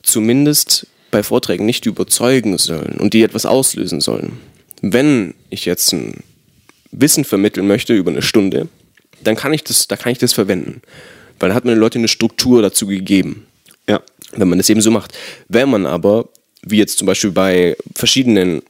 [0.02, 4.38] Zumindest bei Vorträgen nicht überzeugen sollen und die etwas auslösen sollen.
[4.80, 6.22] wenn ich jetzt ein
[6.92, 8.68] Wissen vermitteln möchte über eine Stunde,
[9.24, 10.82] dann kann ich das, da kann ich das verwenden.
[11.40, 13.46] Weil da hat man den Leuten eine Struktur dazu gegeben.
[13.88, 14.00] Ja.
[14.32, 15.16] Wenn man das eben so macht.
[15.48, 16.28] Wenn man aber,
[16.62, 18.62] wie jetzt zum Beispiel bei verschiedenen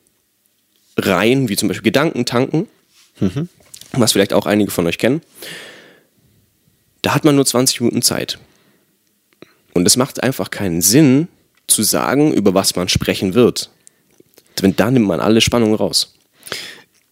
[0.97, 2.67] Reihen, wie zum Beispiel Gedankentanken,
[3.93, 5.23] was vielleicht auch einige von euch kennen,
[7.03, 8.39] da hat man nur 20 Minuten Zeit.
[9.79, 11.29] Und es macht einfach keinen Sinn,
[11.69, 13.71] zu sagen, über was man sprechen wird.
[14.61, 16.15] Denn da nimmt man alle Spannungen raus.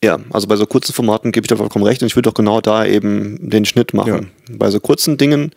[0.02, 2.35] Ja, also bei so kurzen Formaten gebe ich dir vollkommen recht und ich würde auch
[2.35, 4.33] genau da eben den Schnitt machen.
[4.50, 5.52] Bei so kurzen Dingen,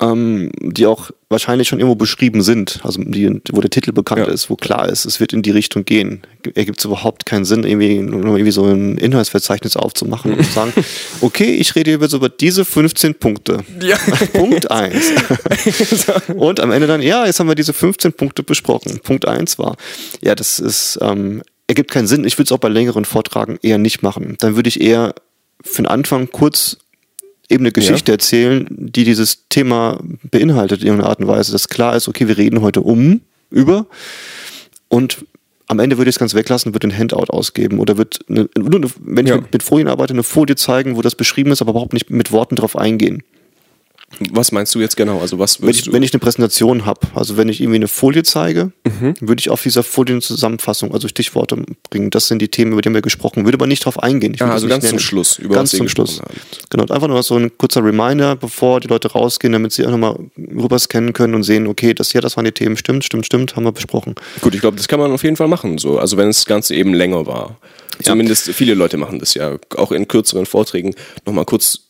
[0.00, 4.32] ähm, die auch wahrscheinlich schon irgendwo beschrieben sind, also die, wo der Titel bekannt Ja.
[4.32, 6.22] ist, wo klar ist, es wird in die Richtung gehen,
[6.54, 10.72] ergibt es überhaupt keinen Sinn, irgendwie nur irgendwie so ein Inhaltsverzeichnis aufzumachen und zu sagen,
[11.20, 13.64] okay, ich rede jetzt über diese 15 Punkte.
[13.82, 13.96] Ja.
[14.32, 15.12] Punkt 1.
[16.34, 19.00] Und am Ende dann, ja, jetzt haben wir diese 15 Punkte besprochen.
[19.02, 19.76] Punkt 1 war,
[20.22, 22.24] ja, das ist, ähm, ergibt keinen Sinn.
[22.24, 24.36] Ich würde es auch bei längeren Vortragen eher nicht machen.
[24.38, 25.14] Dann würde ich eher
[25.62, 26.78] für den Anfang kurz
[27.48, 31.96] eben eine Geschichte erzählen, die dieses Thema beinhaltet in irgendeiner Art und Weise, dass klar
[31.96, 33.86] ist, okay, wir reden heute um, über
[34.88, 35.24] und
[35.66, 39.26] am Ende würde ich es ganz weglassen, würde ein Handout ausgeben oder wird, eine, wenn
[39.26, 39.36] ich Ja.
[39.36, 42.32] mit, mit Folien arbeite, eine Folie zeigen, wo das beschrieben ist, aber überhaupt nicht mit
[42.32, 43.22] Worten drauf eingehen.
[44.30, 45.20] Was meinst du jetzt genau?
[45.20, 45.92] Also was Wenn ich, du?
[45.92, 49.14] wenn ich eine Präsentation habe, also wenn ich irgendwie eine Folie zeige, Mhm.
[49.20, 52.08] würde ich auf dieser Folie eine Zusammenfassung, also Stichworte bringen.
[52.10, 54.32] Das sind die Themen, über die haben wir gesprochen, würde aber nicht darauf eingehen.
[54.34, 54.98] Ich Ah, also ganz zum.
[54.98, 56.20] Schluss, über ganz zum Schluss.
[56.20, 56.70] habt.
[56.70, 59.90] Genau, und einfach nur so ein kurzer Reminder, bevor die Leute rausgehen, damit sie auch
[59.90, 63.26] nochmal rüber scannen können und sehen, okay, das hier, das waren die Themen, stimmt, stimmt,
[63.26, 64.14] stimmt, haben wir besprochen.
[64.40, 65.76] Gut, ich glaube, das kann man auf jeden Fall machen.
[65.78, 65.98] So.
[65.98, 67.58] Also wenn das Ganze eben länger war.
[68.02, 70.94] Zumindest viele Leute machen das ja, auch in kürzeren Vorträgen,
[71.26, 71.80] nochmal kurz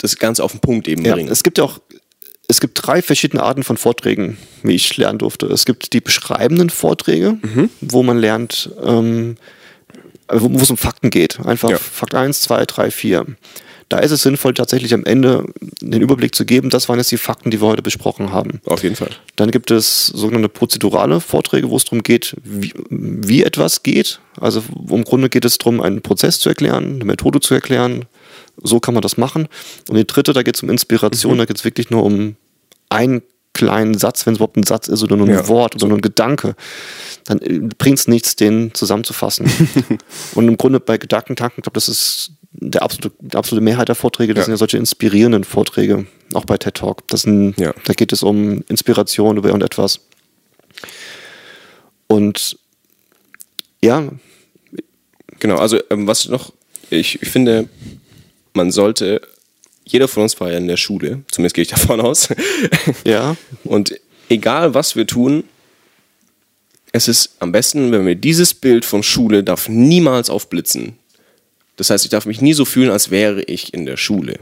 [0.00, 1.30] das Ganze auf den Punkt eben Ja, bringen.
[1.30, 1.78] es gibt ja auch,
[2.48, 5.46] es gibt drei verschiedene Arten von Vorträgen, wie ich lernen durfte.
[5.46, 7.70] Es gibt die beschreibenden Vorträge, Mhm.
[7.80, 9.36] wo man lernt, ähm,
[10.32, 11.40] wo, wo es um Fakten geht.
[11.44, 11.78] Einfach Ja.
[11.78, 13.26] Fakt 1, 2, 3, 4.
[13.88, 15.46] Da ist es sinnvoll, tatsächlich am Ende
[15.80, 18.60] den Überblick zu geben, das waren jetzt die Fakten, die wir heute besprochen haben.
[18.66, 19.10] auf jeden Fall.
[19.34, 24.20] Dann gibt es sogenannte prozedurale Vorträge, wo es darum geht, wie, wie etwas geht.
[24.40, 28.04] Also im Grunde geht es darum, einen Prozess zu erklären, eine Methode zu erklären.
[28.62, 29.48] So kann man das machen.
[29.88, 32.36] Und die dritte, da geht es um Inspiration, da geht es wirklich nur um
[32.88, 35.48] einen kleinen Satz, wenn es überhaupt ein Satz ist oder nur ein Ja.
[35.48, 36.54] Wort oder nur ein Gedanke.
[37.24, 37.38] Dann
[37.78, 39.50] bringt es nichts, den zusammenzufassen.
[40.34, 43.94] Und im Grunde bei Gedankentanken, ich glaube, das ist der absolute, die absolute Mehrheit der
[43.96, 44.44] Vorträge, das Ja.
[44.46, 47.06] sind ja solche inspirierenden Vorträge, auch bei TED Talk.
[47.08, 47.74] Das sind, Ja.
[47.84, 50.00] Da geht es um Inspiration über irgendetwas.
[52.06, 52.58] Und
[53.82, 54.10] ja,
[55.38, 56.52] Genau, also ähm, was noch,
[56.90, 57.66] ich, ich finde,
[58.60, 59.22] man sollte,
[59.84, 62.28] jeder von uns war ja in der Schule, zumindest gehe ich davon aus.
[63.06, 65.44] ja, Und egal was wir tun,
[66.92, 70.98] es ist am besten, wenn wir dieses Bild von Schule darf niemals aufblitzen.
[71.76, 74.38] Das heißt, ich darf mich nie so fühlen, als wäre ich in der Schule.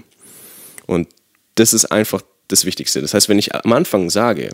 [0.86, 1.06] Und
[1.54, 3.00] das ist einfach das Wichtigste.
[3.00, 4.50] Das heißt, wenn ich am Anfang sage,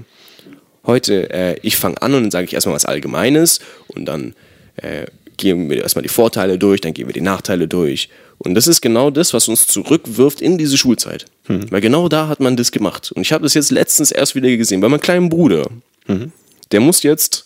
[0.84, 4.34] heute, äh, ich fange an und dann sage ich erstmal was Allgemeines und dann
[4.76, 5.06] äh,
[5.38, 8.10] gehen wir erstmal die Vorteile durch, dann gehen wir die Nachteile durch.
[8.38, 11.26] Und das ist genau das, was uns zurückwirft in diese Schulzeit.
[11.70, 13.12] Weil genau da hat man das gemacht.
[13.12, 15.68] Und ich habe das jetzt letztens erst wieder gesehen bei meinem kleinen Bruder.
[16.72, 17.44] Der muss jetzt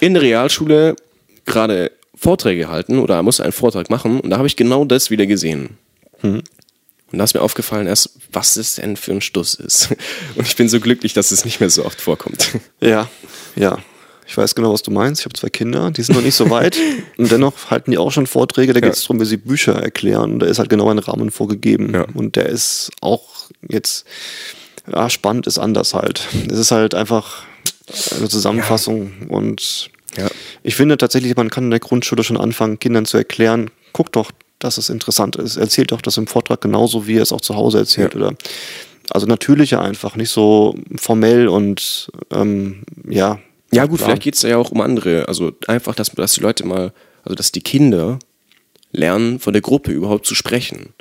[0.00, 0.96] in der Realschule
[1.44, 5.10] gerade Vorträge halten oder er muss einen Vortrag machen und da habe ich genau das
[5.10, 5.76] wieder gesehen.
[7.12, 9.90] Und da ist mir aufgefallen erst, was das denn für ein Stuss ist.
[10.34, 12.58] Und ich bin so glücklich, dass es nicht mehr so oft vorkommt.
[12.80, 13.08] ja,
[13.54, 13.78] ja.
[14.26, 15.20] Ich weiß genau, was du meinst.
[15.20, 16.76] Ich habe zwei Kinder, die sind noch nicht so weit.
[17.16, 18.72] und dennoch halten die auch schon Vorträge.
[18.72, 20.38] Da geht es darum, wie sie Bücher erklären.
[20.38, 21.94] Da ist halt genau ein Rahmen vorgegeben.
[21.94, 22.06] Ja.
[22.14, 24.04] Und der ist auch jetzt,
[24.92, 26.26] ja, spannend ist anders halt.
[26.50, 27.44] Es ist halt einfach
[28.18, 29.28] eine Zusammenfassung.
[29.28, 29.90] Und
[30.62, 34.32] ich finde tatsächlich, man kann in der Grundschule schon anfangen, Kindern zu erklären, guck doch,
[34.58, 35.56] dass es interessant ist.
[35.56, 38.16] Erzählt doch das im Vortrag genauso, wie er es auch zu Hause erzählt.
[38.16, 38.34] Oder
[39.10, 43.38] also natürlicher einfach, nicht so formell und ähm, ja.
[43.72, 45.28] Ja gut, vielleicht geht es ja auch um andere.
[45.28, 46.92] Also einfach, dass, dass die Leute mal,
[47.24, 48.18] also dass die Kinder
[48.92, 50.94] lernen, von der Gruppe überhaupt zu sprechen.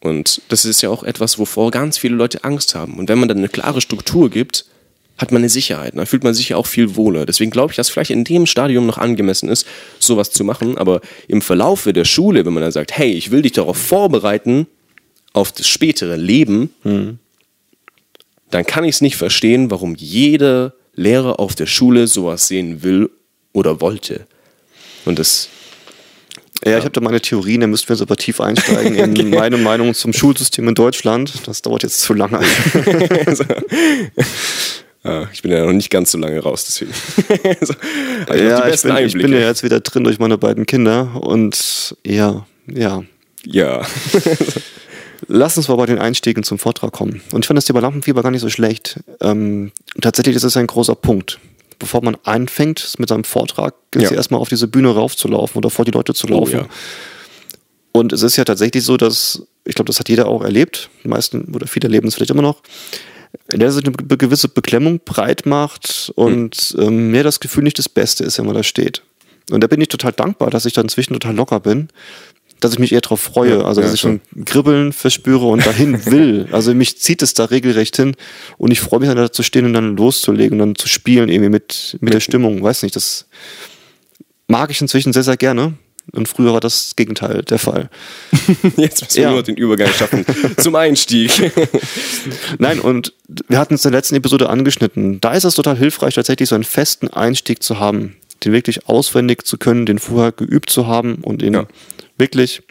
[0.00, 2.94] Und das ist ja auch etwas, wovor ganz viele Leute Angst haben.
[2.94, 4.66] Und wenn man dann eine klare Struktur gibt,
[5.18, 5.96] hat man eine Sicherheit.
[5.96, 7.24] Dann fühlt man sich ja auch viel wohler.
[7.24, 9.66] Deswegen glaube ich, dass vielleicht in dem Stadium noch angemessen ist,
[9.98, 10.76] sowas zu machen.
[10.76, 14.66] Aber im Verlaufe der Schule, wenn man dann sagt, hey, ich will dich darauf vorbereiten,
[15.32, 16.70] auf das spätere Leben,
[18.50, 23.10] dann kann ich es nicht verstehen, warum jeder Lehrer auf der Schule sowas sehen will
[23.52, 24.26] oder wollte.
[25.04, 25.48] Und das,
[26.64, 29.94] Ja, ich habe da meine Theorien, da müssten wir so tief einsteigen in meine Meinung
[29.94, 31.46] zum Schulsystem in Deutschland.
[31.46, 32.40] Das dauert jetzt zu lange.
[35.06, 36.92] Ah, ich bin ja noch nicht ganz so lange raus, deswegen.
[37.58, 37.74] also,
[38.34, 42.44] ja, ich bin, ich bin ja jetzt wieder drin durch meine beiden Kinder und ja,
[42.66, 43.04] ja.
[43.44, 43.86] ja.
[45.28, 47.20] Lass uns mal bei den Einstiegen zum Vortrag kommen.
[47.32, 49.00] Und ich fand das Thema Lampenfieber gar nicht so schlecht.
[49.20, 51.40] Ähm, tatsächlich ist es ein großer Punkt.
[51.78, 54.16] Bevor man anfängt mit seinem Vortrag, gilt es Ja.
[54.16, 56.54] erstmal auf diese Bühne raufzulaufen oder vor die Leute zu laufen.
[56.54, 56.68] Oh, ja.
[57.92, 61.08] Und es ist ja tatsächlich so, dass, ich glaube, das hat jeder auch erlebt, die
[61.08, 62.62] meisten oder viele erleben es vielleicht immer noch,
[63.52, 68.24] der sich eine gewisse Beklemmung breit macht und ähm, mir das Gefühl nicht das Beste
[68.24, 69.02] ist, wenn man da steht.
[69.50, 71.88] Und da bin ich total dankbar, dass ich da inzwischen total locker bin,
[72.60, 75.64] dass ich mich eher darauf freue, Ja, also dass ja, ich ein Kribbeln verspüre und
[75.66, 76.48] dahin will.
[76.52, 78.14] Also mich zieht es da regelrecht hin
[78.58, 81.28] und ich freue mich dann da zu stehen und dann loszulegen und dann zu spielen
[81.28, 82.62] irgendwie mit, mit der Stimmung.
[82.62, 83.26] Weiß nicht, das
[84.48, 85.74] mag ich inzwischen sehr, sehr gerne.
[86.12, 87.90] Und früher war das Gegenteil der Fall.
[88.76, 89.28] Jetzt müssen wir Ja.
[89.30, 90.24] nur noch den Übergang schaffen
[90.56, 91.50] zum Einstieg.
[92.58, 93.12] Nein, und
[93.48, 95.20] wir hatten es in der letzten Episode angeschnitten.
[95.20, 98.14] Da ist es total hilfreich, tatsächlich so einen festen Einstieg zu haben,
[98.44, 101.66] den wirklich auswendig zu können, den vorher geübt zu haben und ihn Ja.
[102.18, 102.62] Wirklich,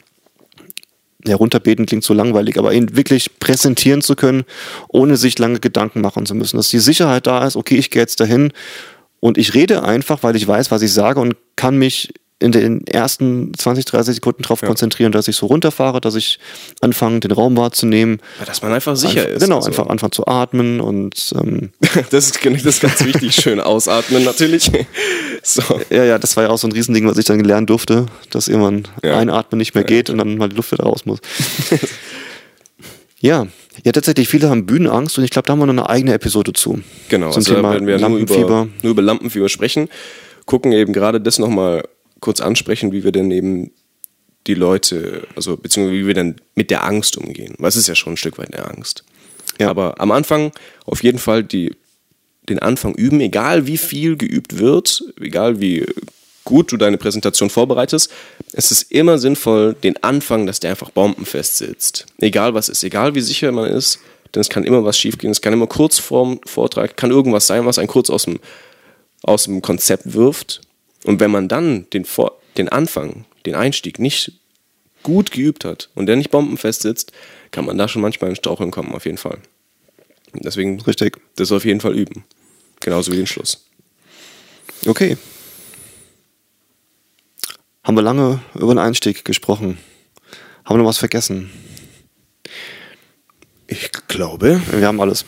[1.26, 4.44] ja, runterbeten klingt so langweilig, aber ihn wirklich präsentieren zu können,
[4.90, 6.58] ohne sich lange Gedanken machen zu müssen.
[6.58, 8.52] Dass die Sicherheit da ist, okay, ich gehe jetzt dahin
[9.20, 12.86] und ich rede einfach, weil ich weiß, was ich sage und kann mich in den
[12.86, 16.38] ersten 20, 30 Sekunden darauf konzentrieren, dass ich so runterfahre, dass ich
[16.82, 18.22] anfange, den Raum wahrzunehmen.
[18.46, 19.42] Dass man einfach sicher Einfach- ist.
[19.44, 21.72] Genau, Also, einfach anfangen zu atmen und ähm,
[22.12, 23.36] Das ist, das ist ganz wichtig.
[23.36, 24.72] Schön ausatmen natürlich.
[25.48, 25.62] So.
[25.92, 28.48] ja, ja, das war ja auch so ein Riesending, was ich dann gelernt durfte, dass
[28.48, 29.16] irgendwann Ja.
[29.20, 31.20] einatmen nicht mehr geht und dann mal die Luft wieder raus muss.
[33.20, 33.46] ja,
[33.84, 36.54] ja, tatsächlich, viele haben Bühnenangst und ich glaube, da haben wir noch eine eigene Episode
[36.54, 36.80] zu.
[37.10, 39.88] Genau, Zum also Thema werden wir nur über, nur über Lampenfieber sprechen.
[40.46, 41.84] Gucken eben gerade das nochmal
[42.26, 43.72] kurz ansprechen, wie wir denn eben
[44.48, 47.54] die Leute, also beziehungsweise wie wir dann mit der Angst umgehen.
[47.60, 49.04] Weil es ist ja schon ein Stück weit eine Angst.
[49.60, 49.70] Ja.
[49.70, 50.52] Aber am Anfang
[50.86, 51.76] auf jeden Fall die,
[52.50, 55.86] den Anfang üben, egal wie viel geübt wird, egal wie
[56.46, 58.12] gut du deine Präsentation vorbereitest,
[58.54, 62.08] es ist immer sinnvoll, den Anfang, dass der einfach bombenfest sitzt.
[62.20, 64.00] Egal was ist, egal wie sicher man ist,
[64.34, 67.68] denn es kann immer was schiefgehen, es kann immer kurz vorm Vortrag, kann irgendwas sein,
[67.68, 68.40] was einen kurz aus dem,
[69.22, 70.62] aus dem Konzept wirft.
[71.06, 74.34] Und wenn man dann den, Vor den Anfang, den Einstieg nicht
[75.04, 77.12] gut geübt hat und der nicht bombenfest sitzt,
[77.52, 79.38] kann man da schon manchmal in Straucheln kommen, auf jeden Fall.
[80.34, 81.18] Deswegen Richtig.
[81.36, 82.24] das auf jeden Fall üben.
[82.80, 83.66] Genauso wie den Schluss.
[84.86, 85.18] Okay.
[87.84, 89.78] Haben wir lange über den Einstieg gesprochen.
[90.66, 91.52] Haben wir noch was vergessen?
[93.68, 95.26] Ich glaube, Wir haben alles.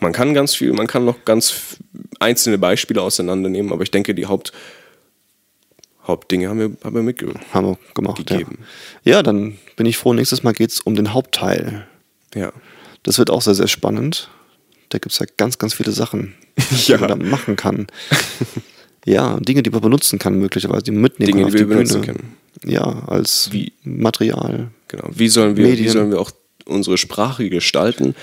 [0.00, 1.76] man kann ganz viel, man kann noch ganz
[2.20, 4.52] einzelne Beispiele auseinandernehmen, aber ich denke, die Haupt,
[6.06, 7.40] Hauptdinge haben wir, haben wir mitgegeben.
[7.52, 8.16] Haben wir gemacht.
[8.16, 8.58] Gegeben.
[9.04, 9.12] Ja.
[9.16, 10.12] ja, dann bin ich froh.
[10.12, 11.86] Nächstes Mal geht es um den Hauptteil.
[12.34, 12.52] Ja.
[13.02, 14.30] Das wird auch sehr, sehr spannend.
[14.90, 16.34] Da gibt es ja ganz, ganz viele Sachen,
[16.86, 16.96] Ja.
[16.96, 17.86] die man da machen kann.
[19.06, 21.66] ja, Dinge, die man benutzen kann, möglicherweise, die man mitnehmen Dinge, kann die auf wir
[21.66, 22.36] die benutzen können.
[22.64, 23.72] Ja, als Wie?
[23.82, 24.68] Material.
[24.88, 25.08] Genau.
[25.10, 26.30] Wie sollen wir, wie sollen wir auch
[26.66, 28.14] unsere Sprache gestalten?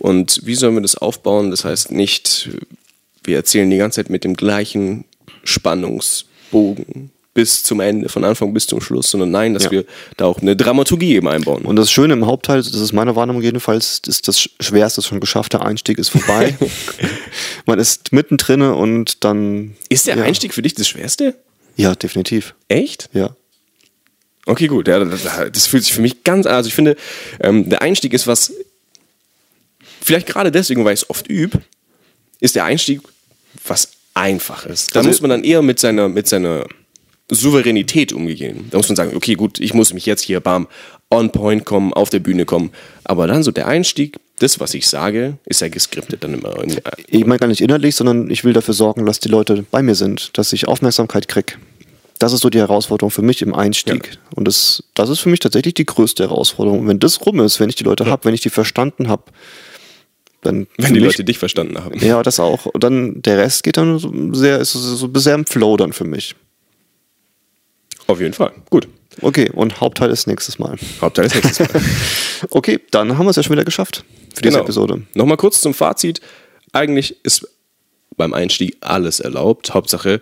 [0.00, 1.50] Und wie sollen wir das aufbauen?
[1.50, 2.50] Das heißt nicht,
[3.22, 5.04] wir erzählen die ganze Zeit mit dem gleichen
[6.48, 9.70] Spannungsbogen bis zum Ende, von Anfang bis zum Schluss, sondern nein, dass Ja.
[9.72, 9.84] wir
[10.16, 11.64] da auch eine Dramaturgie eben einbauen.
[11.64, 15.52] Und das Schöne im Hauptteil, das ist meine Wahrnehmung jedenfalls, ist das Schwerste schon geschafft.
[15.52, 16.56] Der Einstieg ist vorbei.
[17.66, 19.74] man ist mittendrin und dann.
[19.88, 20.22] ist der ja.
[20.22, 21.34] Einstieg für dich das Schwerste?
[21.76, 22.54] Ja, definitiv.
[22.68, 23.10] Echt?
[23.12, 23.34] Ja.
[24.46, 24.86] Okay, gut.
[24.86, 26.54] Ja, das, das fühlt sich für mich ganz an.
[26.54, 26.94] Also ich finde,
[27.40, 28.52] ähm, der Einstieg ist was,
[30.00, 31.62] vielleicht gerade deswegen, weil ich es oft übe,
[32.38, 33.00] ist der Einstieg
[33.66, 34.86] was Einfaches.
[34.88, 36.66] Da Also- muss man dann eher mit seiner, mit seiner
[37.30, 38.66] Souveränität umgehen.
[38.70, 40.68] Da muss man sagen, okay, gut, ich muss mich jetzt hier bam,
[41.10, 42.70] on point kommen, auf der Bühne kommen.
[43.04, 46.54] Aber dann so der Einstieg, das, was ich sage, ist ja geskriptet dann immer.
[47.08, 49.94] Ich meine gar nicht inhaltlich, sondern ich will dafür sorgen, dass die Leute bei mir
[49.94, 51.54] sind, dass ich Aufmerksamkeit kriege.
[52.18, 54.10] Das ist so die Herausforderung für mich im Einstieg.
[54.12, 54.18] Ja.
[54.36, 56.80] Und das, das ist für mich tatsächlich die größte Herausforderung.
[56.80, 59.24] Und wenn das rum ist, wenn ich die Leute habe, wenn ich die verstanden habe,
[60.44, 60.66] dann.
[60.78, 61.98] wenn die mich- Leute dich verstanden haben.
[62.00, 62.66] Ja, das auch.
[62.66, 65.92] Und dann der Rest geht dann so sehr, ist so so sehr im Flow dann
[65.92, 66.34] für mich.
[68.06, 68.52] Auf jeden Fall.
[68.70, 68.88] Gut.
[69.20, 70.76] Okay, und Hauptteil ist nächstes Mal.
[71.00, 71.82] Hauptteil ist nächstes Mal.
[72.50, 74.04] Okay, dann haben wir es ja schon wieder geschafft
[74.34, 74.64] für diese Genau.
[74.64, 75.02] Episode.
[75.14, 76.20] Nochmal kurz zum Fazit.
[76.72, 77.48] Eigentlich ist
[78.16, 79.72] beim Einstieg alles erlaubt.
[79.72, 80.20] Hauptsache,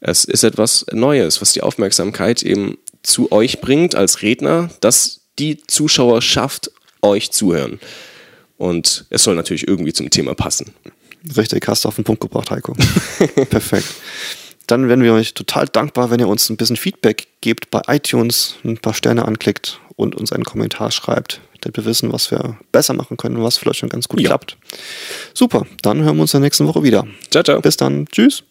[0.00, 5.62] es ist etwas Neues, was die Aufmerksamkeit eben zu euch bringt als Redner, dass die
[5.66, 6.72] Zuschauer schafft,
[7.02, 7.78] euch zuhören.
[8.58, 10.74] Und es soll natürlich irgendwie zum Thema passen.
[11.36, 12.74] Richtig, hast du auf den Punkt gebracht, Heiko.
[13.50, 13.86] Perfekt.
[14.66, 18.56] Dann wären wir euch total dankbar, wenn ihr uns ein bisschen Feedback gebt bei iTunes,
[18.64, 21.40] ein paar Sterne anklickt und uns einen Kommentar schreibt.
[21.60, 24.28] damit wir wissen, was wir besser machen können und was vielleicht schon ganz gut Ja.
[24.28, 24.56] klappt.
[25.34, 27.04] Super, dann hören wir uns in der nächsten Woche wieder.
[27.30, 27.60] Ciao, ciao.
[27.60, 28.06] Bis dann.
[28.12, 28.44] Tschüss.